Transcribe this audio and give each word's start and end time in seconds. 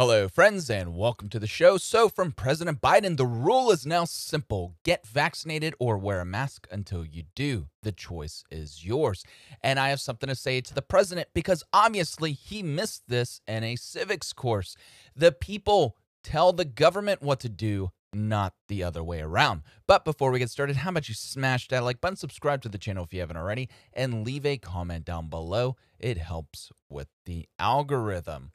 Hello, 0.00 0.28
friends, 0.28 0.70
and 0.70 0.96
welcome 0.96 1.28
to 1.28 1.38
the 1.38 1.46
show. 1.46 1.76
So, 1.76 2.08
from 2.08 2.32
President 2.32 2.80
Biden, 2.80 3.18
the 3.18 3.26
rule 3.26 3.70
is 3.70 3.84
now 3.84 4.06
simple 4.06 4.74
get 4.82 5.06
vaccinated 5.06 5.74
or 5.78 5.98
wear 5.98 6.20
a 6.20 6.24
mask 6.24 6.66
until 6.72 7.04
you 7.04 7.24
do. 7.34 7.66
The 7.82 7.92
choice 7.92 8.42
is 8.50 8.82
yours. 8.82 9.24
And 9.62 9.78
I 9.78 9.90
have 9.90 10.00
something 10.00 10.30
to 10.30 10.34
say 10.34 10.62
to 10.62 10.74
the 10.74 10.80
president 10.80 11.28
because 11.34 11.62
obviously 11.74 12.32
he 12.32 12.62
missed 12.62 13.02
this 13.08 13.42
in 13.46 13.62
a 13.62 13.76
civics 13.76 14.32
course. 14.32 14.74
The 15.14 15.32
people 15.32 15.98
tell 16.24 16.54
the 16.54 16.64
government 16.64 17.20
what 17.20 17.40
to 17.40 17.50
do, 17.50 17.90
not 18.10 18.54
the 18.68 18.82
other 18.82 19.04
way 19.04 19.20
around. 19.20 19.64
But 19.86 20.06
before 20.06 20.30
we 20.30 20.38
get 20.38 20.48
started, 20.48 20.76
how 20.76 20.88
about 20.88 21.10
you 21.10 21.14
smash 21.14 21.68
that 21.68 21.84
like 21.84 22.00
button, 22.00 22.16
subscribe 22.16 22.62
to 22.62 22.70
the 22.70 22.78
channel 22.78 23.04
if 23.04 23.12
you 23.12 23.20
haven't 23.20 23.36
already, 23.36 23.68
and 23.92 24.24
leave 24.24 24.46
a 24.46 24.56
comment 24.56 25.04
down 25.04 25.28
below? 25.28 25.76
It 25.98 26.16
helps 26.16 26.72
with 26.88 27.08
the 27.26 27.50
algorithm. 27.58 28.52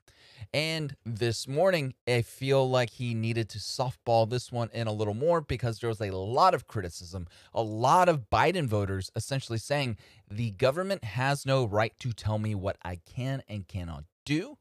And 0.53 0.95
this 1.05 1.47
morning, 1.47 1.93
I 2.07 2.21
feel 2.21 2.69
like 2.69 2.91
he 2.91 3.13
needed 3.13 3.49
to 3.49 3.57
softball 3.57 4.29
this 4.29 4.51
one 4.51 4.69
in 4.73 4.87
a 4.87 4.93
little 4.93 5.13
more 5.13 5.41
because 5.41 5.79
there 5.79 5.89
was 5.89 6.01
a 6.01 6.11
lot 6.11 6.53
of 6.53 6.67
criticism, 6.67 7.27
a 7.53 7.61
lot 7.61 8.09
of 8.09 8.29
Biden 8.29 8.67
voters 8.67 9.11
essentially 9.15 9.57
saying 9.57 9.97
the 10.29 10.51
government 10.51 11.03
has 11.03 11.45
no 11.45 11.65
right 11.65 11.93
to 11.99 12.13
tell 12.13 12.39
me 12.39 12.55
what 12.55 12.77
I 12.83 12.99
can 13.05 13.43
and 13.47 13.67
cannot 13.67 14.05
do. 14.25 14.57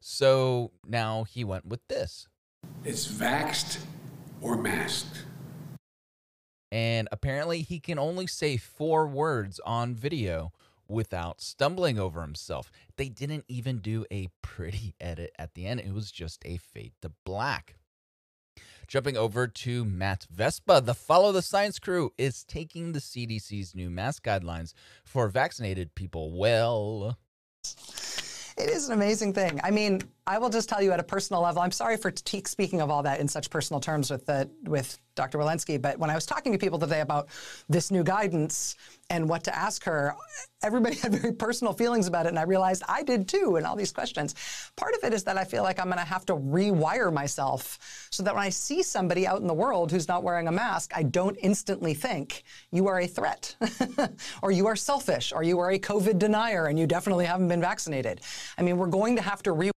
So 0.00 0.72
now 0.86 1.24
he 1.24 1.44
went 1.44 1.66
with 1.66 1.86
this. 1.88 2.28
It's 2.84 3.06
vaxxed 3.06 3.78
or 4.40 4.56
masked. 4.56 5.24
And 6.70 7.08
apparently, 7.10 7.62
he 7.62 7.80
can 7.80 7.98
only 7.98 8.26
say 8.26 8.56
four 8.58 9.06
words 9.06 9.58
on 9.64 9.94
video 9.94 10.52
without 10.88 11.40
stumbling 11.40 11.98
over 11.98 12.22
himself. 12.22 12.70
They 12.96 13.08
didn't 13.08 13.44
even 13.48 13.78
do 13.78 14.04
a 14.10 14.28
pretty 14.42 14.94
edit 15.00 15.32
at 15.38 15.54
the 15.54 15.66
end, 15.66 15.80
it 15.80 15.92
was 15.92 16.10
just 16.10 16.42
a 16.44 16.56
fade 16.56 16.92
to 17.02 17.12
black. 17.24 17.76
Jumping 18.86 19.18
over 19.18 19.46
to 19.46 19.84
Matt 19.84 20.26
Vespa, 20.30 20.80
the 20.80 20.94
Follow 20.94 21.30
the 21.30 21.42
Science 21.42 21.78
crew 21.78 22.10
is 22.16 22.42
taking 22.42 22.92
the 22.92 23.00
CDC's 23.00 23.74
new 23.74 23.90
mask 23.90 24.24
guidelines 24.24 24.72
for 25.04 25.28
vaccinated 25.28 25.94
people 25.94 26.32
well. 26.38 27.18
It 28.56 28.70
is 28.70 28.88
an 28.88 28.94
amazing 28.94 29.34
thing. 29.34 29.60
I 29.62 29.70
mean, 29.70 30.00
I 30.26 30.38
will 30.38 30.48
just 30.48 30.68
tell 30.68 30.82
you 30.82 30.90
at 30.92 30.98
a 30.98 31.04
personal 31.04 31.42
level. 31.42 31.62
I'm 31.62 31.70
sorry 31.70 31.96
for 31.96 32.12
speaking 32.16 32.80
of 32.80 32.90
all 32.90 33.02
that 33.04 33.20
in 33.20 33.28
such 33.28 33.50
personal 33.50 33.78
terms 33.78 34.10
with 34.10 34.26
the 34.26 34.50
with 34.64 34.98
Dr. 35.18 35.36
Walensky, 35.38 35.82
but 35.82 35.98
when 35.98 36.10
I 36.10 36.14
was 36.14 36.24
talking 36.24 36.52
to 36.52 36.58
people 36.58 36.78
today 36.78 37.00
about 37.00 37.28
this 37.68 37.90
new 37.90 38.04
guidance 38.04 38.76
and 39.10 39.28
what 39.28 39.42
to 39.44 39.56
ask 39.56 39.82
her, 39.82 40.14
everybody 40.62 40.94
had 41.02 41.12
very 41.12 41.32
personal 41.32 41.72
feelings 41.72 42.06
about 42.06 42.26
it, 42.26 42.28
and 42.28 42.38
I 42.38 42.42
realized 42.42 42.84
I 42.88 43.02
did 43.02 43.26
too. 43.26 43.56
And 43.56 43.66
all 43.66 43.74
these 43.74 43.90
questions. 43.90 44.36
Part 44.76 44.94
of 44.94 45.02
it 45.02 45.12
is 45.12 45.24
that 45.24 45.36
I 45.36 45.42
feel 45.42 45.64
like 45.64 45.80
I'm 45.80 45.86
going 45.86 45.98
to 45.98 46.04
have 46.04 46.24
to 46.26 46.36
rewire 46.36 47.12
myself 47.12 48.08
so 48.10 48.22
that 48.22 48.32
when 48.32 48.44
I 48.44 48.48
see 48.48 48.80
somebody 48.80 49.26
out 49.26 49.40
in 49.40 49.48
the 49.48 49.54
world 49.54 49.90
who's 49.90 50.06
not 50.06 50.22
wearing 50.22 50.46
a 50.46 50.52
mask, 50.52 50.92
I 50.94 51.02
don't 51.02 51.36
instantly 51.42 51.94
think 51.94 52.44
you 52.70 52.86
are 52.86 53.00
a 53.00 53.08
threat, 53.08 53.56
or 54.42 54.52
you 54.52 54.68
are 54.68 54.76
selfish, 54.76 55.32
or 55.32 55.42
you 55.42 55.58
are 55.58 55.72
a 55.72 55.80
COVID 55.80 56.20
denier, 56.20 56.66
and 56.66 56.78
you 56.78 56.86
definitely 56.86 57.26
haven't 57.26 57.48
been 57.48 57.60
vaccinated. 57.60 58.20
I 58.56 58.62
mean, 58.62 58.76
we're 58.76 58.86
going 58.86 59.16
to 59.16 59.22
have 59.22 59.42
to 59.42 59.52
re 59.52 59.72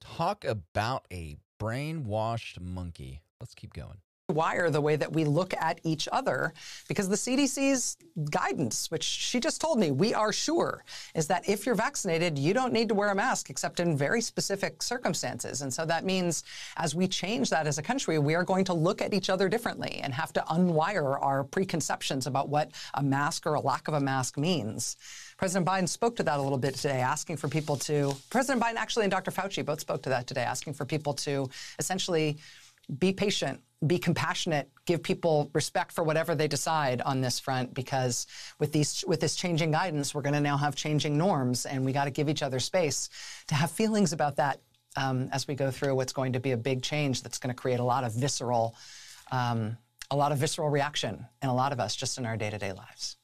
Talk 0.00 0.46
about 0.46 1.06
a 1.12 1.36
brainwashed 1.60 2.60
monkey. 2.60 3.20
Let's 3.38 3.54
keep 3.54 3.74
going 3.74 3.98
wire 4.28 4.68
the 4.68 4.80
way 4.80 4.94
that 4.94 5.10
we 5.10 5.24
look 5.24 5.54
at 5.54 5.80
each 5.84 6.06
other 6.12 6.52
because 6.86 7.08
the 7.08 7.16
CDC's 7.16 7.96
guidance, 8.30 8.90
which 8.90 9.02
she 9.02 9.40
just 9.40 9.58
told 9.58 9.78
me, 9.78 9.90
we 9.90 10.12
are 10.12 10.34
sure, 10.34 10.84
is 11.14 11.26
that 11.28 11.48
if 11.48 11.64
you're 11.64 11.74
vaccinated, 11.74 12.38
you 12.38 12.52
don't 12.52 12.72
need 12.72 12.88
to 12.88 12.94
wear 12.94 13.08
a 13.08 13.14
mask 13.14 13.48
except 13.48 13.80
in 13.80 13.96
very 13.96 14.20
specific 14.20 14.82
circumstances. 14.82 15.62
And 15.62 15.72
so 15.72 15.86
that 15.86 16.04
means 16.04 16.44
as 16.76 16.94
we 16.94 17.08
change 17.08 17.48
that 17.48 17.66
as 17.66 17.78
a 17.78 17.82
country, 17.82 18.18
we 18.18 18.34
are 18.34 18.44
going 18.44 18.66
to 18.66 18.74
look 18.74 19.00
at 19.00 19.14
each 19.14 19.30
other 19.30 19.48
differently 19.48 20.00
and 20.02 20.12
have 20.12 20.32
to 20.34 20.40
unwire 20.50 21.18
our 21.22 21.44
preconceptions 21.44 22.26
about 22.26 22.50
what 22.50 22.72
a 22.94 23.02
mask 23.02 23.46
or 23.46 23.54
a 23.54 23.60
lack 23.60 23.88
of 23.88 23.94
a 23.94 24.00
mask 24.00 24.36
means. 24.36 24.98
President 25.38 25.66
Biden 25.66 25.88
spoke 25.88 26.16
to 26.16 26.22
that 26.24 26.38
a 26.38 26.42
little 26.42 26.58
bit 26.58 26.74
today, 26.74 27.00
asking 27.00 27.38
for 27.38 27.48
people 27.48 27.76
to, 27.76 28.14
President 28.28 28.62
Biden 28.62 28.76
actually 28.76 29.04
and 29.04 29.10
Dr. 29.10 29.30
Fauci 29.30 29.64
both 29.64 29.80
spoke 29.80 30.02
to 30.02 30.10
that 30.10 30.26
today, 30.26 30.42
asking 30.42 30.74
for 30.74 30.84
people 30.84 31.14
to 31.14 31.48
essentially 31.78 32.36
be 32.98 33.12
patient, 33.12 33.60
be 33.86 33.98
compassionate, 33.98 34.70
give 34.86 35.02
people 35.02 35.50
respect 35.52 35.92
for 35.92 36.02
whatever 36.02 36.34
they 36.34 36.48
decide 36.48 37.00
on 37.02 37.20
this 37.20 37.38
front 37.38 37.74
because 37.74 38.26
with 38.58 38.72
these 38.72 39.04
with 39.06 39.20
this 39.20 39.36
changing 39.36 39.70
guidance, 39.70 40.14
we're 40.14 40.22
going 40.22 40.34
to 40.34 40.40
now 40.40 40.56
have 40.56 40.74
changing 40.74 41.16
norms 41.16 41.66
and 41.66 41.84
we 41.84 41.92
got 41.92 42.04
to 42.04 42.10
give 42.10 42.28
each 42.28 42.42
other 42.42 42.58
space 42.58 43.08
to 43.46 43.54
have 43.54 43.70
feelings 43.70 44.12
about 44.12 44.36
that 44.36 44.60
um, 44.96 45.28
as 45.32 45.46
we 45.46 45.54
go 45.54 45.70
through 45.70 45.94
what's 45.94 46.12
going 46.12 46.32
to 46.32 46.40
be 46.40 46.52
a 46.52 46.56
big 46.56 46.82
change 46.82 47.22
that's 47.22 47.38
going 47.38 47.54
to 47.54 47.60
create 47.60 47.80
a 47.80 47.84
lot 47.84 48.04
of 48.04 48.12
visceral 48.14 48.74
um, 49.30 49.76
a 50.10 50.16
lot 50.16 50.32
of 50.32 50.38
visceral 50.38 50.70
reaction 50.70 51.26
in 51.42 51.48
a 51.48 51.54
lot 51.54 51.72
of 51.72 51.80
us 51.80 51.94
just 51.94 52.18
in 52.18 52.24
our 52.24 52.36
day-to-day 52.36 52.72
lives. 52.72 53.16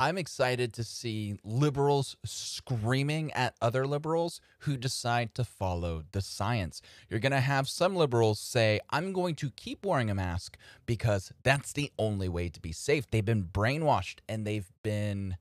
I'm 0.00 0.16
excited 0.16 0.72
to 0.72 0.82
see 0.82 1.36
liberals 1.44 2.16
screaming 2.24 3.32
at 3.32 3.54
other 3.60 3.86
liberals 3.86 4.40
who 4.60 4.78
decide 4.78 5.34
to 5.34 5.44
follow 5.44 6.04
the 6.12 6.22
science. 6.22 6.80
You're 7.10 7.20
going 7.20 7.32
to 7.32 7.40
have 7.40 7.68
some 7.68 7.94
liberals 7.94 8.40
say, 8.40 8.80
I'm 8.88 9.12
going 9.12 9.34
to 9.34 9.50
keep 9.50 9.84
wearing 9.84 10.08
a 10.10 10.14
mask 10.14 10.56
because 10.86 11.34
that's 11.42 11.74
the 11.74 11.92
only 11.98 12.30
way 12.30 12.48
to 12.48 12.60
be 12.60 12.72
safe. 12.72 13.10
They've 13.10 13.22
been 13.22 13.44
brainwashed 13.44 14.20
and 14.26 14.46
they've 14.46 14.72
been 14.82 15.36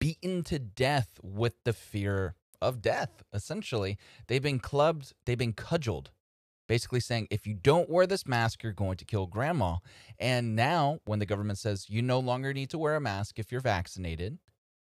beaten 0.00 0.42
to 0.42 0.58
death 0.58 1.20
with 1.22 1.62
the 1.62 1.72
fear 1.72 2.34
of 2.60 2.82
death, 2.82 3.22
essentially. 3.32 3.96
They've 4.26 4.42
been 4.42 4.58
clubbed, 4.58 5.12
they've 5.24 5.38
been 5.38 5.52
cudgeled 5.52 6.10
basically 6.66 7.00
saying 7.00 7.28
if 7.30 7.46
you 7.46 7.54
don't 7.54 7.90
wear 7.90 8.06
this 8.06 8.26
mask 8.26 8.62
you're 8.62 8.72
going 8.72 8.96
to 8.96 9.04
kill 9.04 9.26
grandma. 9.26 9.76
And 10.18 10.56
now 10.56 11.00
when 11.04 11.18
the 11.18 11.26
government 11.26 11.58
says 11.58 11.88
you 11.88 12.02
no 12.02 12.18
longer 12.18 12.52
need 12.52 12.70
to 12.70 12.78
wear 12.78 12.96
a 12.96 13.00
mask 13.00 13.38
if 13.38 13.50
you're 13.52 13.60
vaccinated 13.60 14.38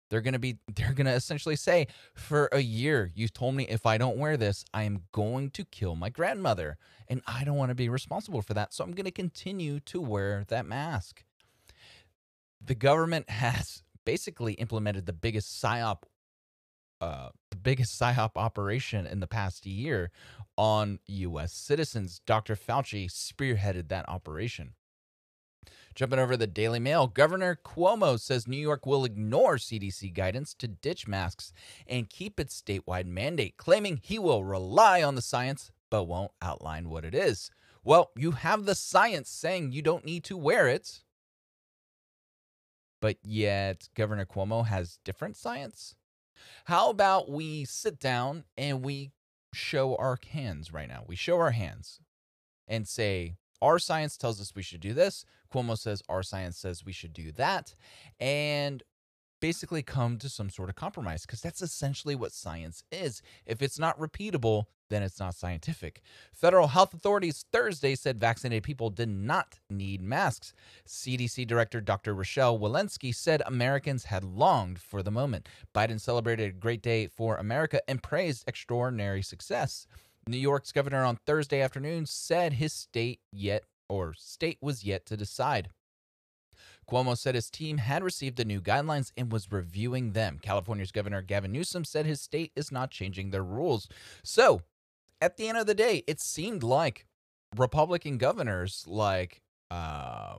they're 0.09 0.21
going 0.21 0.33
to 0.33 0.39
be 0.39 0.57
they're 0.75 0.93
going 0.93 1.05
to 1.05 1.13
essentially 1.13 1.55
say 1.55 1.87
for 2.13 2.49
a 2.51 2.59
year 2.61 3.11
you 3.13 3.27
told 3.27 3.55
me 3.55 3.67
if 3.67 3.85
i 3.85 3.97
don't 3.97 4.17
wear 4.17 4.37
this 4.37 4.63
i 4.73 4.83
am 4.83 5.01
going 5.11 5.49
to 5.49 5.65
kill 5.65 5.95
my 5.95 6.09
grandmother 6.09 6.77
and 7.09 7.21
i 7.27 7.43
don't 7.43 7.57
want 7.57 7.69
to 7.69 7.75
be 7.75 7.89
responsible 7.89 8.41
for 8.41 8.53
that 8.53 8.73
so 8.73 8.83
i'm 8.83 8.91
going 8.91 9.05
to 9.05 9.11
continue 9.11 9.79
to 9.81 9.99
wear 9.99 10.45
that 10.47 10.65
mask. 10.65 11.23
The 12.63 12.75
government 12.75 13.29
has 13.29 13.83
basically 14.05 14.53
implemented 14.53 15.05
the 15.05 15.13
biggest 15.13 15.61
psyop 15.61 16.03
uh, 17.01 17.29
the 17.49 17.57
biggest 17.57 17.99
psyop 17.99 18.31
operation 18.35 19.05
in 19.05 19.19
the 19.19 19.27
past 19.27 19.65
year 19.65 20.11
on 20.57 20.99
U.S. 21.07 21.53
citizens. 21.53 22.21
Dr. 22.25 22.55
Fauci 22.55 23.09
spearheaded 23.09 23.89
that 23.89 24.07
operation. 24.09 24.73
Jumping 25.95 26.19
over 26.19 26.37
the 26.37 26.45
Daily 26.45 26.79
Mail, 26.79 27.07
Governor 27.07 27.57
Cuomo 27.65 28.19
says 28.19 28.47
New 28.47 28.57
York 28.57 28.85
will 28.85 29.03
ignore 29.03 29.55
CDC 29.55 30.13
guidance 30.13 30.53
to 30.55 30.67
ditch 30.67 31.07
masks 31.07 31.51
and 31.87 32.09
keep 32.09 32.39
its 32.39 32.61
statewide 32.61 33.07
mandate, 33.07 33.57
claiming 33.57 33.99
he 34.03 34.19
will 34.19 34.43
rely 34.43 35.01
on 35.01 35.15
the 35.15 35.23
science 35.23 35.71
but 35.89 36.03
won't 36.03 36.31
outline 36.39 36.89
what 36.89 37.03
it 37.03 37.15
is. 37.15 37.49
Well, 37.83 38.11
you 38.15 38.31
have 38.31 38.65
the 38.65 38.75
science 38.75 39.29
saying 39.29 39.71
you 39.71 39.81
don't 39.81 40.05
need 40.05 40.23
to 40.25 40.37
wear 40.37 40.67
it, 40.67 41.01
but 43.01 43.17
yet 43.23 43.89
Governor 43.95 44.25
Cuomo 44.25 44.67
has 44.67 44.99
different 45.03 45.35
science. 45.35 45.95
How 46.65 46.89
about 46.89 47.29
we 47.29 47.65
sit 47.65 47.99
down 47.99 48.43
and 48.57 48.83
we 48.83 49.11
show 49.53 49.95
our 49.95 50.17
hands 50.31 50.73
right 50.73 50.87
now? 50.87 51.03
We 51.07 51.15
show 51.15 51.37
our 51.37 51.51
hands 51.51 51.99
and 52.67 52.87
say, 52.87 53.35
our 53.61 53.79
science 53.79 54.17
tells 54.17 54.39
us 54.39 54.53
we 54.55 54.61
should 54.61 54.81
do 54.81 54.93
this. 54.93 55.25
Cuomo 55.53 55.77
says 55.77 56.03
our 56.07 56.23
science 56.23 56.57
says 56.57 56.85
we 56.85 56.91
should 56.91 57.13
do 57.13 57.31
that. 57.33 57.73
And 58.19 58.83
basically 59.39 59.83
come 59.83 60.17
to 60.17 60.29
some 60.29 60.49
sort 60.49 60.69
of 60.69 60.75
compromise 60.75 61.25
because 61.25 61.41
that's 61.41 61.61
essentially 61.61 62.15
what 62.15 62.31
science 62.31 62.83
is. 62.91 63.21
If 63.45 63.61
it's 63.61 63.79
not 63.79 63.99
repeatable, 63.99 64.65
then 64.89 65.03
it's 65.03 65.19
not 65.19 65.35
scientific. 65.35 66.01
Federal 66.33 66.67
health 66.67 66.93
authorities 66.93 67.45
Thursday 67.51 67.95
said 67.95 68.19
vaccinated 68.19 68.63
people 68.63 68.89
did 68.89 69.09
not 69.09 69.59
need 69.69 70.01
masks. 70.01 70.53
CDC 70.87 71.45
Director 71.47 71.81
Dr. 71.81 72.13
Rochelle 72.13 72.59
Walensky 72.59 73.13
said 73.13 73.41
Americans 73.45 74.05
had 74.05 74.23
longed 74.23 74.79
for 74.79 75.03
the 75.03 75.11
moment. 75.11 75.47
Biden 75.73 75.99
celebrated 75.99 76.49
a 76.49 76.59
great 76.59 76.81
day 76.81 77.07
for 77.07 77.37
America 77.37 77.81
and 77.87 78.03
praised 78.03 78.43
extraordinary 78.47 79.21
success. 79.21 79.87
New 80.27 80.37
York's 80.37 80.71
governor 80.71 81.03
on 81.03 81.17
Thursday 81.25 81.61
afternoon 81.61 82.05
said 82.05 82.53
his 82.53 82.73
state 82.73 83.21
yet 83.31 83.63
or 83.89 84.13
state 84.13 84.57
was 84.61 84.83
yet 84.83 85.05
to 85.05 85.15
decide. 85.17 85.69
Cuomo 86.89 87.17
said 87.17 87.35
his 87.35 87.49
team 87.49 87.79
had 87.79 88.03
received 88.03 88.37
the 88.37 88.45
new 88.45 88.61
guidelines 88.61 89.11
and 89.17 89.31
was 89.31 89.51
reviewing 89.51 90.11
them. 90.11 90.39
California's 90.41 90.91
Governor 90.91 91.21
Gavin 91.21 91.51
Newsom 91.51 91.83
said 91.83 92.05
his 92.05 92.21
state 92.21 92.51
is 92.55 92.71
not 92.71 92.91
changing 92.91 93.29
their 93.29 93.43
rules. 93.43 93.89
So, 94.23 94.61
at 95.21 95.37
the 95.37 95.47
end 95.47 95.57
of 95.57 95.65
the 95.65 95.73
day, 95.73 96.03
it 96.07 96.19
seemed 96.19 96.63
like 96.63 97.05
Republican 97.55 98.17
governors 98.17 98.83
like 98.87 99.41
uh, 99.71 100.37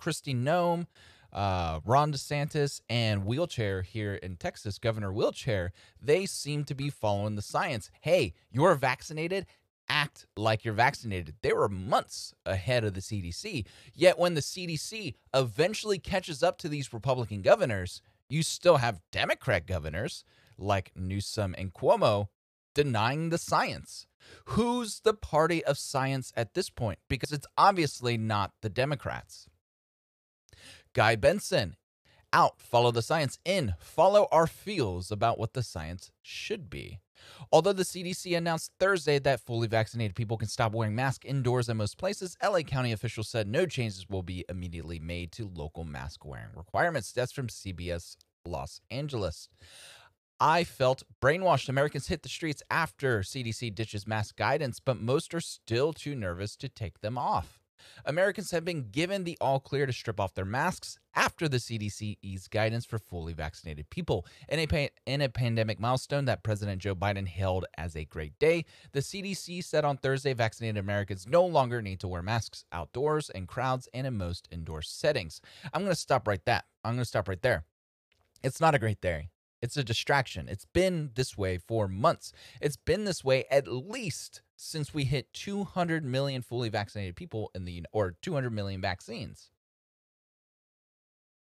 Kristi 0.00 0.34
Noem, 0.34 0.86
uh, 1.32 1.80
Ron 1.84 2.12
DeSantis 2.12 2.80
and 2.88 3.24
Wheelchair 3.24 3.82
here 3.82 4.14
in 4.14 4.36
Texas, 4.36 4.78
Governor 4.78 5.12
Wheelchair, 5.12 5.72
they 6.00 6.26
seem 6.26 6.64
to 6.64 6.74
be 6.74 6.90
following 6.90 7.34
the 7.34 7.42
science. 7.42 7.90
Hey, 8.00 8.34
you're 8.52 8.74
vaccinated. 8.74 9.46
Act 9.88 10.26
like 10.36 10.64
you're 10.64 10.74
vaccinated. 10.74 11.34
They 11.42 11.52
were 11.52 11.68
months 11.68 12.32
ahead 12.46 12.84
of 12.84 12.94
the 12.94 13.00
CDC. 13.00 13.66
Yet, 13.92 14.18
when 14.18 14.34
the 14.34 14.40
CDC 14.40 15.14
eventually 15.34 15.98
catches 15.98 16.42
up 16.42 16.56
to 16.58 16.68
these 16.68 16.92
Republican 16.94 17.42
governors, 17.42 18.00
you 18.30 18.42
still 18.42 18.78
have 18.78 19.02
Democrat 19.12 19.66
governors 19.66 20.24
like 20.56 20.92
Newsom 20.96 21.54
and 21.58 21.74
Cuomo 21.74 22.28
denying 22.74 23.30
the 23.30 23.38
science. 23.38 24.06
Who's 24.46 25.00
the 25.00 25.14
party 25.14 25.64
of 25.64 25.78
science 25.78 26.32
at 26.36 26.54
this 26.54 26.70
point? 26.70 26.98
Because 27.08 27.32
it's 27.32 27.46
obviously 27.56 28.16
not 28.16 28.52
the 28.62 28.68
Democrats. 28.68 29.48
Guy 30.92 31.16
Benson, 31.16 31.76
out, 32.32 32.60
follow 32.60 32.90
the 32.90 33.02
science, 33.02 33.38
in, 33.44 33.74
follow 33.78 34.28
our 34.30 34.46
feels 34.46 35.10
about 35.10 35.38
what 35.38 35.52
the 35.52 35.62
science 35.62 36.10
should 36.22 36.70
be. 36.70 37.00
Although 37.52 37.72
the 37.72 37.84
CDC 37.84 38.36
announced 38.36 38.72
Thursday 38.78 39.18
that 39.20 39.40
fully 39.40 39.68
vaccinated 39.68 40.14
people 40.14 40.36
can 40.36 40.48
stop 40.48 40.72
wearing 40.72 40.94
masks 40.94 41.24
indoors 41.24 41.68
in 41.68 41.76
most 41.76 41.96
places, 41.96 42.36
LA 42.42 42.60
County 42.60 42.92
officials 42.92 43.28
said 43.28 43.48
no 43.48 43.66
changes 43.66 44.08
will 44.08 44.22
be 44.22 44.44
immediately 44.48 44.98
made 44.98 45.32
to 45.32 45.50
local 45.54 45.84
mask 45.84 46.24
wearing 46.24 46.50
requirements. 46.54 47.12
That's 47.12 47.32
from 47.32 47.48
CBS 47.48 48.16
Los 48.44 48.80
Angeles. 48.90 49.48
I 50.40 50.64
felt 50.64 51.02
brainwashed. 51.22 51.68
Americans 51.68 52.08
hit 52.08 52.22
the 52.22 52.28
streets 52.28 52.62
after 52.70 53.20
CDC 53.20 53.74
ditches 53.74 54.06
mask 54.06 54.36
guidance, 54.36 54.80
but 54.80 55.00
most 55.00 55.32
are 55.34 55.40
still 55.40 55.92
too 55.92 56.14
nervous 56.14 56.56
to 56.56 56.68
take 56.68 57.00
them 57.00 57.16
off. 57.16 57.60
Americans 58.04 58.50
have 58.50 58.64
been 58.64 58.90
given 58.90 59.24
the 59.24 59.36
all 59.40 59.60
clear 59.60 59.86
to 59.86 59.92
strip 59.92 60.18
off 60.18 60.34
their 60.34 60.44
masks 60.44 60.98
after 61.14 61.48
the 61.48 61.58
CDC 61.58 62.18
eased 62.22 62.50
guidance 62.50 62.84
for 62.84 62.98
fully 62.98 63.32
vaccinated 63.32 63.88
people. 63.90 64.26
In 64.48 64.58
a, 64.58 64.66
pa- 64.66 64.94
in 65.06 65.20
a 65.20 65.28
pandemic 65.28 65.78
milestone 65.78 66.24
that 66.24 66.42
President 66.42 66.80
Joe 66.80 66.94
Biden 66.94 67.26
hailed 67.26 67.66
as 67.76 67.94
a 67.94 68.04
great 68.04 68.38
day, 68.38 68.64
the 68.92 69.00
CDC 69.00 69.62
said 69.62 69.84
on 69.84 69.96
Thursday 69.96 70.32
vaccinated 70.32 70.78
Americans 70.78 71.26
no 71.28 71.44
longer 71.44 71.80
need 71.82 72.00
to 72.00 72.08
wear 72.08 72.22
masks 72.22 72.64
outdoors, 72.72 73.30
in 73.30 73.46
crowds, 73.46 73.88
and 73.94 74.06
in 74.06 74.16
most 74.16 74.48
indoor 74.50 74.82
settings. 74.82 75.40
I'm 75.72 75.82
going 75.82 75.92
to 75.92 75.96
stop 75.96 76.26
right 76.26 76.44
that. 76.46 76.64
I'm 76.84 76.94
going 76.94 77.02
to 77.02 77.08
stop 77.08 77.28
right 77.28 77.42
there. 77.42 77.64
It's 78.42 78.60
not 78.60 78.74
a 78.74 78.78
great 78.78 79.00
day. 79.00 79.28
It's 79.64 79.78
a 79.78 79.82
distraction. 79.82 80.46
It's 80.46 80.66
been 80.66 81.12
this 81.14 81.38
way 81.38 81.56
for 81.56 81.88
months. 81.88 82.32
It's 82.60 82.76
been 82.76 83.04
this 83.04 83.24
way 83.24 83.46
at 83.50 83.66
least 83.66 84.42
since 84.56 84.92
we 84.92 85.04
hit 85.04 85.32
200 85.32 86.04
million 86.04 86.42
fully 86.42 86.68
vaccinated 86.68 87.16
people 87.16 87.50
in 87.54 87.64
the 87.64 87.86
or 87.90 88.14
200 88.20 88.50
million 88.50 88.82
vaccines. 88.82 89.48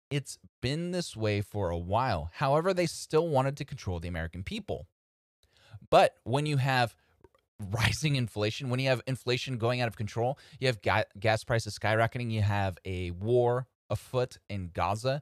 It's 0.10 0.38
been 0.62 0.92
this 0.92 1.18
way 1.18 1.42
for 1.42 1.70
a 1.70 1.78
while. 1.78 2.30
However, 2.36 2.74
they 2.74 2.86
still 2.86 3.28
wanted 3.28 3.58
to 3.58 3.66
control 3.66 4.00
the 4.00 4.08
American 4.08 4.42
people. 4.42 4.88
But 5.90 6.14
when 6.24 6.46
you 6.46 6.56
have 6.56 6.96
rising 7.60 8.16
inflation, 8.24 8.70
when 8.70 8.80
you 8.80 8.88
have 8.88 9.02
inflation 9.06 9.58
going 9.58 9.82
out 9.82 9.90
of 9.90 9.98
control, 9.98 10.40
you 10.62 10.68
have 10.68 10.82
ga- 10.82 11.12
gas 11.20 11.44
prices 11.44 11.78
skyrocketing, 11.78 12.32
you 12.32 12.42
have 12.42 12.78
a 12.86 13.12
war 13.12 13.68
afoot 13.90 14.38
in 14.50 14.70
Gaza, 14.74 15.22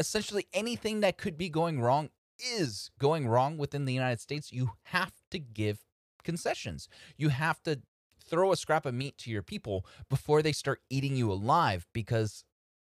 essentially 0.00 0.46
anything 0.52 1.00
that 1.00 1.18
could 1.18 1.36
be 1.36 1.48
going 1.48 1.80
wrong 1.80 2.08
is 2.38 2.90
going 2.98 3.28
wrong 3.28 3.58
within 3.58 3.84
the 3.84 3.92
United 3.92 4.18
States, 4.18 4.50
you 4.50 4.72
have 4.84 5.12
to 5.30 5.38
give 5.38 5.84
concessions. 6.24 6.88
You 7.16 7.28
have 7.28 7.62
to 7.64 7.80
throw 8.24 8.50
a 8.50 8.56
scrap 8.56 8.86
of 8.86 8.94
meat 8.94 9.18
to 9.18 9.30
your 9.30 9.42
people 9.42 9.84
before 10.08 10.42
they 10.42 10.52
start 10.52 10.80
eating 10.88 11.16
you 11.16 11.30
alive 11.30 11.86
because 11.92 12.44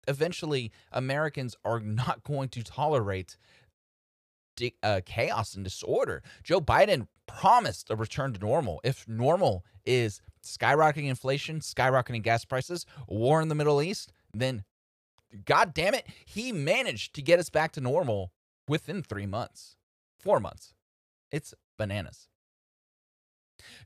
eventually 0.08 0.72
Americans 0.92 1.56
are 1.64 1.80
not 2.02 2.24
going 2.24 2.50
to 2.50 2.64
tolerate 2.64 3.38
uh, 4.82 5.02
chaos 5.06 5.54
and 5.54 5.64
disorder. 5.64 6.24
Joe 6.44 6.62
Biden 6.62 7.08
promised 7.28 7.90
a 7.90 7.96
return 7.96 8.34
to 8.34 8.40
normal. 8.40 8.82
If 8.84 9.08
normal 9.08 9.64
is 9.86 10.22
skyrocketing 10.44 11.10
inflation, 11.10 11.60
skyrocketing 11.60 12.24
gas 12.24 12.46
prices, 12.46 12.86
war 13.08 13.42
in 13.42 13.48
the 13.48 13.56
Middle 13.56 13.82
East, 13.82 14.12
then 14.34 14.64
God 15.46 15.74
damn 15.74 15.94
it, 15.94 16.08
he 16.26 16.52
managed 16.52 17.14
to 17.16 17.22
get 17.22 17.40
us 17.40 17.50
back 17.50 17.72
to 17.74 17.82
normal 17.82 18.32
within 18.68 19.02
three 19.02 19.26
months, 19.26 19.76
four 20.20 20.40
months. 20.40 20.74
It's 21.32 21.54
bananas. 21.78 22.28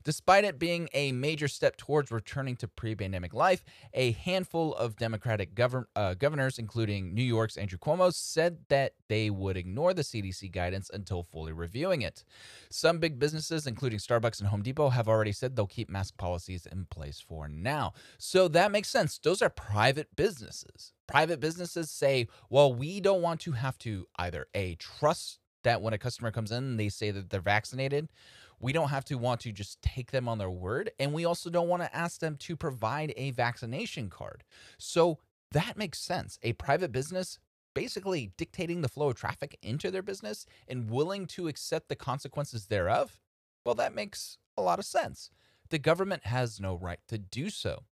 Despite 0.04 0.44
it 0.44 0.58
being 0.58 0.88
a 0.92 1.12
major 1.12 1.48
step 1.48 1.76
towards 1.76 2.10
returning 2.10 2.56
to 2.56 2.68
pre 2.68 2.94
pandemic 2.94 3.34
life, 3.34 3.64
a 3.94 4.12
handful 4.12 4.74
of 4.74 4.96
Democratic 4.96 5.58
uh, 5.96 6.14
governors, 6.14 6.58
including 6.58 7.14
New 7.14 7.22
York's 7.22 7.56
Andrew 7.56 7.78
Cuomo, 7.78 8.12
said 8.12 8.58
that 8.68 8.94
they 9.08 9.30
would 9.30 9.56
ignore 9.56 9.94
the 9.94 10.02
CDC 10.02 10.52
guidance 10.52 10.90
until 10.92 11.22
fully 11.22 11.52
reviewing 11.52 12.02
it. 12.02 12.24
Some 12.70 12.98
big 12.98 13.18
businesses, 13.18 13.66
including 13.66 13.98
Starbucks 13.98 14.40
and 14.40 14.48
Home 14.48 14.62
Depot, 14.62 14.90
have 14.90 15.08
already 15.08 15.32
said 15.32 15.56
they'll 15.56 15.66
keep 15.66 15.88
mask 15.88 16.16
policies 16.16 16.66
in 16.66 16.86
place 16.86 17.20
for 17.20 17.48
now. 17.48 17.92
So 18.18 18.48
that 18.48 18.72
makes 18.72 18.88
sense. 18.88 19.18
Those 19.18 19.42
are 19.42 19.50
private 19.50 20.14
businesses. 20.16 20.92
Private 21.06 21.40
businesses 21.40 21.90
say, 21.90 22.28
well, 22.50 22.72
we 22.72 23.00
don't 23.00 23.22
want 23.22 23.40
to 23.40 23.52
have 23.52 23.78
to 23.78 24.06
either 24.16 24.46
A, 24.54 24.74
trust 24.76 25.38
that 25.64 25.82
when 25.82 25.94
a 25.94 25.98
customer 25.98 26.30
comes 26.30 26.52
in, 26.52 26.76
they 26.76 26.88
say 26.88 27.10
that 27.10 27.30
they're 27.30 27.40
vaccinated 27.40 28.08
we 28.60 28.72
don't 28.72 28.88
have 28.88 29.04
to 29.06 29.16
want 29.16 29.40
to 29.42 29.52
just 29.52 29.80
take 29.82 30.10
them 30.10 30.28
on 30.28 30.38
their 30.38 30.50
word. 30.50 30.90
And 30.98 31.12
we 31.12 31.24
also 31.24 31.50
don't 31.50 31.68
want 31.68 31.82
to 31.82 31.96
ask 31.96 32.20
them 32.20 32.36
to 32.40 32.56
provide 32.56 33.12
a 33.16 33.30
vaccination 33.30 34.10
card. 34.10 34.44
So 34.78 35.18
that 35.52 35.76
makes 35.76 36.00
sense. 36.00 36.38
A 36.42 36.52
private 36.54 36.92
business 36.92 37.38
basically 37.74 38.32
dictating 38.36 38.80
the 38.80 38.88
flow 38.88 39.10
of 39.10 39.16
traffic 39.16 39.56
into 39.62 39.90
their 39.90 40.02
business 40.02 40.46
and 40.66 40.90
willing 40.90 41.26
to 41.26 41.46
accept 41.46 41.88
the 41.88 41.94
consequences 41.94 42.66
thereof. 42.66 43.20
Well, 43.64 43.76
that 43.76 43.94
makes 43.94 44.38
a 44.56 44.62
lot 44.62 44.78
of 44.78 44.84
sense. 44.84 45.30
The 45.70 45.78
government 45.78 46.26
has 46.26 46.58
no 46.60 46.74
right 46.74 46.98
to 47.08 47.18
do 47.18 47.50
so. 47.50 47.84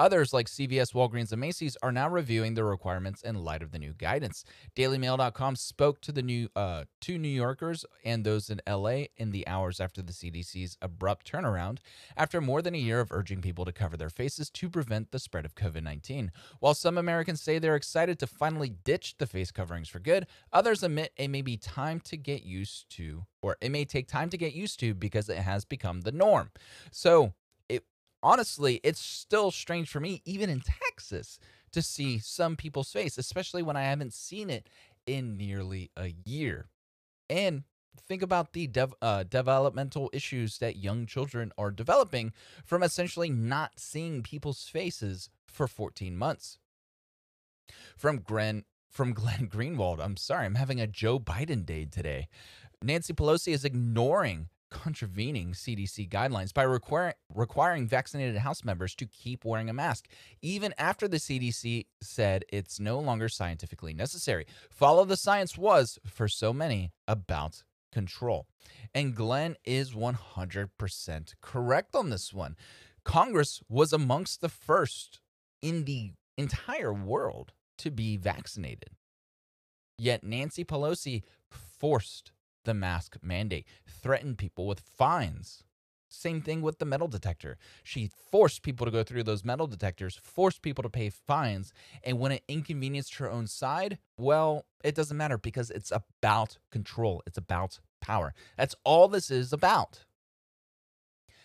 Others, 0.00 0.32
like 0.32 0.46
CVS, 0.46 0.94
Walgreens, 0.94 1.30
and 1.30 1.42
Macy's, 1.42 1.76
are 1.82 1.92
now 1.92 2.08
reviewing 2.08 2.54
the 2.54 2.64
requirements 2.64 3.20
in 3.20 3.44
light 3.44 3.62
of 3.62 3.70
the 3.70 3.78
new 3.78 3.92
guidance. 3.92 4.44
DailyMail.com 4.74 5.56
spoke 5.56 6.00
to 6.00 6.10
the 6.10 6.22
new 6.22 6.48
uh, 6.56 6.84
two 7.02 7.18
New 7.18 7.28
Yorkers 7.28 7.84
and 8.02 8.24
those 8.24 8.48
in 8.48 8.62
LA 8.66 9.08
in 9.18 9.30
the 9.30 9.46
hours 9.46 9.78
after 9.78 10.00
the 10.00 10.14
CDC's 10.14 10.78
abrupt 10.80 11.30
turnaround, 11.30 11.80
after 12.16 12.40
more 12.40 12.62
than 12.62 12.74
a 12.74 12.78
year 12.78 13.00
of 13.00 13.12
urging 13.12 13.42
people 13.42 13.66
to 13.66 13.72
cover 13.72 13.98
their 13.98 14.08
faces 14.08 14.48
to 14.48 14.70
prevent 14.70 15.10
the 15.10 15.18
spread 15.18 15.44
of 15.44 15.54
COVID 15.54 15.82
19. 15.82 16.32
While 16.60 16.72
some 16.72 16.96
Americans 16.96 17.42
say 17.42 17.58
they're 17.58 17.76
excited 17.76 18.18
to 18.20 18.26
finally 18.26 18.70
ditch 18.70 19.16
the 19.18 19.26
face 19.26 19.50
coverings 19.50 19.90
for 19.90 19.98
good, 19.98 20.26
others 20.50 20.82
admit 20.82 21.12
it 21.18 21.28
may 21.28 21.42
be 21.42 21.58
time 21.58 22.00
to 22.04 22.16
get 22.16 22.42
used 22.42 22.88
to, 22.96 23.26
or 23.42 23.58
it 23.60 23.70
may 23.70 23.84
take 23.84 24.08
time 24.08 24.30
to 24.30 24.38
get 24.38 24.54
used 24.54 24.80
to 24.80 24.94
because 24.94 25.28
it 25.28 25.36
has 25.36 25.66
become 25.66 26.00
the 26.00 26.12
norm. 26.12 26.52
So, 26.90 27.34
honestly, 28.22 28.80
it's 28.82 29.00
still 29.00 29.50
strange 29.50 29.88
for 29.88 30.00
me, 30.00 30.22
even 30.24 30.50
in 30.50 30.60
Texas, 30.60 31.38
to 31.72 31.82
see 31.82 32.18
some 32.18 32.56
people's 32.56 32.92
face, 32.92 33.18
especially 33.18 33.62
when 33.62 33.76
I 33.76 33.82
haven't 33.82 34.12
seen 34.12 34.50
it 34.50 34.68
in 35.06 35.36
nearly 35.36 35.90
a 35.96 36.14
year. 36.24 36.68
And 37.28 37.64
think 38.08 38.22
about 38.22 38.52
the 38.52 38.66
dev, 38.66 38.94
uh, 39.00 39.24
developmental 39.24 40.10
issues 40.12 40.58
that 40.58 40.76
young 40.76 41.06
children 41.06 41.52
are 41.56 41.70
developing 41.70 42.32
from 42.64 42.82
essentially 42.82 43.30
not 43.30 43.72
seeing 43.76 44.22
people's 44.22 44.64
faces 44.64 45.30
for 45.46 45.66
14 45.66 46.16
months. 46.16 46.58
From 47.96 48.18
Gren 48.18 48.64
from 48.90 49.12
Glenn 49.14 49.48
Greenwald, 49.48 50.00
I'm 50.00 50.16
sorry, 50.16 50.46
I'm 50.46 50.56
having 50.56 50.80
a 50.80 50.86
Joe 50.86 51.20
Biden 51.20 51.64
day 51.64 51.84
today. 51.84 52.28
Nancy 52.82 53.12
Pelosi 53.12 53.52
is 53.52 53.64
ignoring 53.64 54.48
contravening 54.70 55.52
CDC 55.52 56.08
guidelines 56.08 56.54
by 56.54 56.64
requir- 56.64 57.14
requiring 57.34 57.86
vaccinated 57.86 58.36
House 58.36 58.64
members 58.64 58.94
to 58.96 59.06
keep 59.06 59.44
wearing 59.44 59.68
a 59.68 59.74
mask, 59.74 60.06
even 60.42 60.74
after 60.78 61.08
the 61.08 61.18
CDC 61.18 61.86
said 62.00 62.44
it's 62.50 62.80
no 62.80 62.98
longer 62.98 63.28
scientifically 63.28 63.92
necessary. 63.94 64.46
Follow 64.70 65.04
the 65.04 65.16
science 65.16 65.58
was, 65.58 65.98
for 66.06 66.28
so 66.28 66.52
many, 66.52 66.92
about 67.08 67.62
control. 67.92 68.46
And 68.94 69.14
Glenn 69.14 69.56
is 69.64 69.92
100% 69.92 71.34
correct 71.40 71.94
on 71.94 72.10
this 72.10 72.32
one. 72.32 72.56
Congress 73.04 73.62
was 73.68 73.92
amongst 73.92 74.40
the 74.40 74.48
first 74.48 75.20
in 75.62 75.84
the 75.84 76.12
entire 76.36 76.92
world 76.92 77.52
to 77.78 77.90
be 77.90 78.16
vaccinated. 78.16 78.90
Yet 79.98 80.24
Nancy 80.24 80.64
Pelosi 80.64 81.22
forced 81.50 82.32
the 82.64 82.74
mask 82.74 83.16
mandate, 83.22 83.66
threatened 83.86 84.38
people 84.38 84.66
with 84.66 84.80
fines. 84.80 85.64
Same 86.12 86.42
thing 86.42 86.60
with 86.60 86.80
the 86.80 86.84
metal 86.84 87.06
detector. 87.06 87.56
She 87.84 88.10
forced 88.30 88.62
people 88.62 88.84
to 88.84 88.90
go 88.90 89.04
through 89.04 89.22
those 89.22 89.44
metal 89.44 89.68
detectors, 89.68 90.18
forced 90.20 90.60
people 90.60 90.82
to 90.82 90.88
pay 90.88 91.08
fines. 91.08 91.72
And 92.02 92.18
when 92.18 92.32
it 92.32 92.42
inconvenienced 92.48 93.14
her 93.16 93.30
own 93.30 93.46
side, 93.46 93.98
well, 94.16 94.66
it 94.82 94.96
doesn't 94.96 95.16
matter 95.16 95.38
because 95.38 95.70
it's 95.70 95.92
about 95.92 96.58
control, 96.72 97.22
it's 97.26 97.38
about 97.38 97.78
power. 98.00 98.34
That's 98.56 98.74
all 98.84 99.06
this 99.06 99.30
is 99.30 99.52
about. 99.52 100.04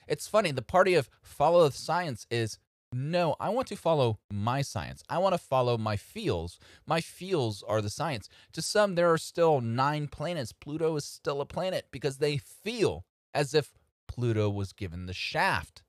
It's 0.08 0.28
funny, 0.28 0.52
the 0.52 0.62
party 0.62 0.96
of 0.96 1.10
follow 1.22 1.68
the 1.68 1.76
science 1.76 2.26
is 2.32 2.58
No, 2.98 3.36
I 3.42 3.50
want 3.50 3.68
to 3.68 3.76
follow 3.76 4.20
my 4.32 4.62
science. 4.62 5.04
I 5.10 5.18
want 5.18 5.34
to 5.34 5.38
follow 5.38 5.78
my 5.78 5.98
feels. 5.98 6.58
My 6.88 7.02
feels 7.02 7.62
are 7.62 7.82
the 7.82 7.90
science. 7.90 8.30
To 8.54 8.62
some, 8.62 8.96
there 8.96 9.12
are 9.12 9.18
still 9.18 9.60
nine 9.60 10.08
planets. 10.08 10.54
Pluto 10.54 10.96
is 10.96 11.04
still 11.04 11.42
a 11.42 11.46
planet 11.46 11.88
because 11.92 12.20
they 12.20 12.38
feel 12.38 13.04
as 13.34 13.54
if 13.54 13.74
Pluto 14.08 14.50
was 14.50 14.72
given 14.72 15.08
the 15.08 15.14
shaft. 15.14 15.84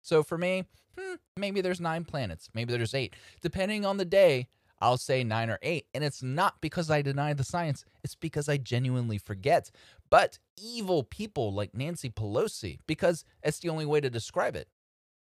So 0.00 0.22
for 0.22 0.38
me, 0.38 0.64
hmm, 0.98 1.16
maybe 1.36 1.60
there's 1.60 1.78
nine 1.78 2.06
planets. 2.06 2.48
Maybe 2.54 2.72
there's 2.72 2.94
eight. 2.94 3.14
Depending 3.42 3.84
on 3.84 3.98
the 3.98 4.06
day, 4.06 4.48
I'll 4.80 4.96
say 4.96 5.22
nine 5.24 5.50
or 5.50 5.58
eight. 5.60 5.88
And 5.92 6.04
it's 6.04 6.22
not 6.22 6.62
because 6.62 6.90
I 6.90 7.02
deny 7.02 7.34
the 7.34 7.44
science, 7.44 7.84
it's 8.02 8.14
because 8.14 8.48
I 8.48 8.56
genuinely 8.56 9.18
forget. 9.18 9.70
But 10.08 10.38
evil 10.56 11.02
people 11.02 11.52
like 11.52 11.74
Nancy 11.74 12.08
Pelosi, 12.08 12.78
because 12.86 13.24
it's 13.42 13.58
the 13.58 13.68
only 13.68 13.84
way 13.84 14.00
to 14.00 14.08
describe 14.08 14.56
it, 14.56 14.68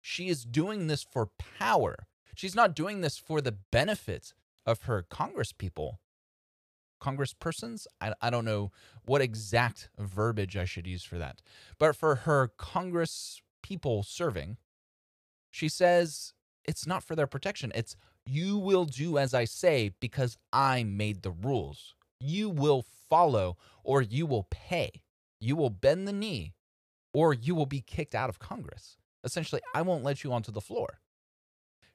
she 0.07 0.29
is 0.29 0.45
doing 0.45 0.85
this 0.85 1.01
for 1.01 1.31
power. 1.57 2.05
She's 2.35 2.53
not 2.53 2.75
doing 2.75 3.01
this 3.01 3.17
for 3.17 3.41
the 3.41 3.51
benefit 3.51 4.35
of 4.63 4.83
her 4.83 5.01
Congress 5.01 5.51
people. 5.51 5.99
Congresspersons? 7.01 7.87
I, 7.99 8.13
I 8.21 8.29
don't 8.29 8.45
know 8.45 8.71
what 9.05 9.23
exact 9.23 9.89
verbiage 9.97 10.55
I 10.55 10.65
should 10.65 10.85
use 10.85 11.03
for 11.03 11.17
that. 11.17 11.41
But 11.79 11.95
for 11.95 12.17
her 12.17 12.51
Congress 12.55 13.41
people 13.63 14.03
serving, 14.03 14.57
she 15.49 15.67
says 15.67 16.33
it's 16.63 16.85
not 16.85 17.03
for 17.03 17.15
their 17.15 17.25
protection. 17.25 17.71
It's 17.73 17.95
you 18.27 18.59
will 18.59 18.85
do 18.85 19.17
as 19.17 19.33
I 19.33 19.45
say 19.45 19.91
because 19.99 20.37
I 20.53 20.83
made 20.83 21.23
the 21.23 21.31
rules. 21.31 21.95
You 22.19 22.51
will 22.51 22.85
follow 23.09 23.57
or 23.83 24.03
you 24.03 24.27
will 24.27 24.47
pay. 24.51 25.01
You 25.41 25.55
will 25.55 25.71
bend 25.71 26.07
the 26.07 26.13
knee 26.13 26.53
or 27.11 27.33
you 27.33 27.55
will 27.55 27.65
be 27.65 27.81
kicked 27.81 28.13
out 28.13 28.29
of 28.29 28.37
Congress. 28.37 28.97
Essentially, 29.25 29.61
I 29.73 29.81
won't 29.81 30.03
let 30.03 30.23
you 30.23 30.31
onto 30.31 30.51
the 30.51 30.61
floor. 30.61 31.01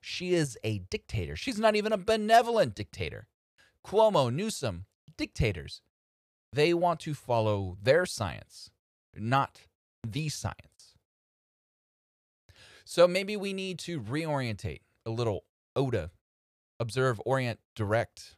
She 0.02 0.34
is 0.34 0.58
a 0.64 0.78
dictator. 0.90 1.36
She's 1.36 1.58
not 1.58 1.76
even 1.76 1.92
a 1.92 1.98
benevolent 1.98 2.74
dictator. 2.74 3.28
Cuomo, 3.86 4.32
Newsom, 4.32 4.86
dictators. 5.16 5.80
They 6.52 6.74
want 6.74 7.00
to 7.00 7.14
follow 7.14 7.78
their 7.80 8.04
science, 8.04 8.70
not 9.14 9.60
the 10.06 10.28
science. 10.28 10.96
So 12.84 13.06
maybe 13.06 13.36
we 13.36 13.52
need 13.52 13.78
to 13.80 14.00
reorientate 14.00 14.80
a 15.06 15.10
little 15.10 15.44
OODA 15.76 16.10
observe, 16.80 17.20
orient, 17.24 17.60
direct, 17.76 18.36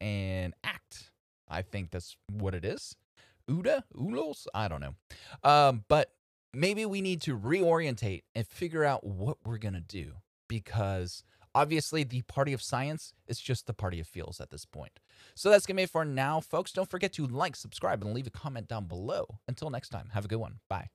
and 0.00 0.54
act. 0.62 1.10
I 1.48 1.62
think 1.62 1.90
that's 1.90 2.16
what 2.30 2.54
it 2.54 2.64
is. 2.64 2.94
Uda, 3.50 3.82
Ulos, 3.96 4.46
I 4.54 4.68
don't 4.68 4.80
know. 4.80 4.94
Um, 5.42 5.84
but 5.88 6.12
maybe 6.54 6.86
we 6.86 7.00
need 7.00 7.20
to 7.22 7.38
reorientate 7.38 8.22
and 8.34 8.46
figure 8.46 8.84
out 8.84 9.04
what 9.04 9.38
we're 9.44 9.58
gonna 9.58 9.80
do 9.80 10.12
because 10.48 11.24
obviously 11.54 12.04
the 12.04 12.22
party 12.22 12.52
of 12.52 12.62
science 12.62 13.14
is 13.26 13.40
just 13.40 13.66
the 13.66 13.74
party 13.74 14.00
of 14.00 14.06
feels 14.06 14.40
at 14.40 14.50
this 14.50 14.64
point. 14.64 15.00
So 15.34 15.50
that's 15.50 15.66
gonna 15.66 15.76
be 15.76 15.82
it 15.84 15.90
for 15.90 16.04
now, 16.04 16.40
folks. 16.40 16.72
Don't 16.72 16.90
forget 16.90 17.12
to 17.14 17.26
like, 17.26 17.56
subscribe, 17.56 18.02
and 18.02 18.14
leave 18.14 18.26
a 18.26 18.30
comment 18.30 18.68
down 18.68 18.86
below. 18.86 19.38
Until 19.48 19.70
next 19.70 19.90
time, 19.90 20.10
have 20.12 20.24
a 20.24 20.28
good 20.28 20.38
one. 20.38 20.60
Bye. 20.68 20.88